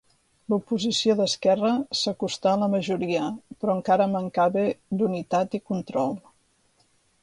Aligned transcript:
L'oposició 0.53 1.15
d'esquerra 1.19 1.73
s'acostà 1.99 2.55
a 2.57 2.61
la 2.63 2.71
majoria, 2.77 3.29
però 3.61 3.77
encara 3.81 4.11
mancava 4.17 4.67
d'unitat 5.01 5.61
i 5.61 5.65
control. 5.73 6.23